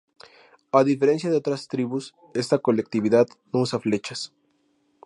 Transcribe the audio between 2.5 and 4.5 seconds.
colectividad no usa flechas.